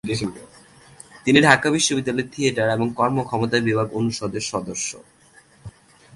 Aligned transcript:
তিনি 1.25 1.39
ঢাকা 1.41 1.67
বিশ্ববিদ্যালয়ের 1.69 2.31
থিয়েটার 2.33 2.67
এবং 2.69 2.87
কর্মক্ষমতা 2.95 3.57
বিভাগ 3.59 3.87
অনুষদের 3.93 4.43
সদস্য। 4.51 4.89